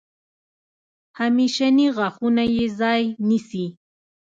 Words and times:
همیشني 1.19 1.87
غاښونه 1.97 2.43
یې 2.55 2.65
ځای 2.79 3.01
نیسي. 3.27 3.65